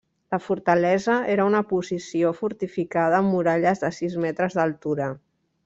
La 0.35 0.37
fortalesa 0.43 1.17
era 1.33 1.45
una 1.49 1.61
posició 1.73 2.31
fortificada 2.39 3.21
amb 3.21 3.31
muralles 3.37 3.85
de 3.85 3.93
sis 4.01 4.17
metres 4.27 4.59
d'altura. 4.61 5.15